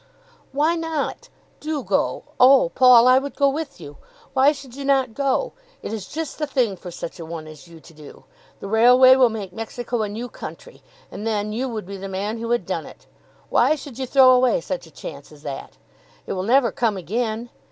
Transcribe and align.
"Why 0.51 0.75
not? 0.75 1.29
Do 1.59 1.83
go. 1.83 2.23
Oh, 2.39 2.69
Paul, 2.69 3.07
I 3.07 3.19
would 3.19 3.35
go 3.35 3.47
with 3.49 3.79
you. 3.79 3.97
Why 4.33 4.51
should 4.51 4.75
you 4.75 4.83
not 4.83 5.13
go? 5.13 5.53
It 5.83 5.93
is 5.93 6.07
just 6.07 6.39
the 6.39 6.47
thing 6.47 6.75
for 6.75 6.89
such 6.89 7.19
a 7.19 7.23
one 7.23 7.45
as 7.45 7.67
you 7.67 7.79
to 7.81 7.93
do. 7.93 8.23
The 8.61 8.67
railway 8.67 9.15
will 9.15 9.29
make 9.29 9.53
Mexico 9.53 10.01
a 10.01 10.09
new 10.09 10.27
country, 10.27 10.81
and 11.11 11.27
then 11.27 11.53
you 11.53 11.69
would 11.69 11.85
be 11.85 11.97
the 11.97 12.09
man 12.09 12.39
who 12.39 12.49
had 12.49 12.65
done 12.65 12.87
it. 12.87 13.05
Why 13.51 13.75
should 13.75 13.99
you 13.99 14.07
throw 14.07 14.31
away 14.31 14.59
such 14.59 14.87
a 14.87 14.91
chance 14.91 15.31
as 15.31 15.43
that? 15.43 15.77
It 16.25 16.33
will 16.33 16.41
never 16.41 16.71
come 16.71 16.97
again. 16.97 17.51